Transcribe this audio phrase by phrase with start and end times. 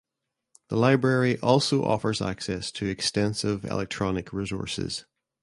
[0.69, 5.05] The library also offers access to extensive electronic resources.